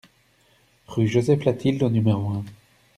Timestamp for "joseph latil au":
1.07-1.89